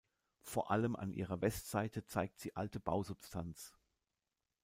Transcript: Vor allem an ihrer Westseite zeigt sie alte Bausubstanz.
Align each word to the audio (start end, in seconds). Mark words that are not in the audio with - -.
Vor 0.41 0.71
allem 0.71 0.95
an 0.95 1.13
ihrer 1.13 1.41
Westseite 1.41 2.03
zeigt 2.07 2.39
sie 2.39 2.55
alte 2.55 2.79
Bausubstanz. 2.79 3.77